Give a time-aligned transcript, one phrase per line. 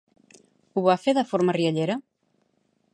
[0.73, 2.01] Ho va fer de forma riallera?